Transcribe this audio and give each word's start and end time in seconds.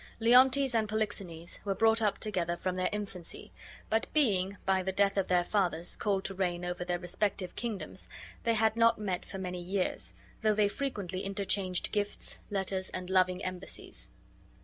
Leontes 0.19 0.73
and 0.73 0.89
Polixenes 0.89 1.59
were 1.63 1.75
brought 1.75 2.01
up 2.01 2.17
together 2.17 2.57
from 2.57 2.73
their 2.75 2.89
infancy, 2.91 3.51
but 3.87 4.11
being, 4.13 4.57
by 4.65 4.81
the 4.81 4.91
death 4.91 5.15
of 5.15 5.27
their 5.27 5.43
fathers, 5.43 5.95
called 5.95 6.23
to 6.25 6.33
reign 6.33 6.65
over 6.65 6.83
their 6.83 6.97
respective 6.97 7.55
kingdoms, 7.55 8.09
they 8.41 8.55
had 8.55 8.75
not 8.75 8.97
met 8.97 9.23
for 9.23 9.37
many 9.37 9.61
years, 9.61 10.15
though 10.41 10.55
they 10.55 10.67
frequently 10.67 11.21
interchanged 11.23 11.91
gifts, 11.91 12.39
letters, 12.49 12.89
and 12.89 13.11
loving 13.11 13.45
embassies. 13.45 14.09